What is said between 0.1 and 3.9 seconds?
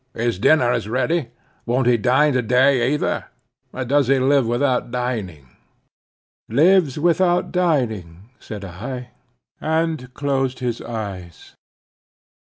"His dinner is ready. Won't he dine to day, either? Or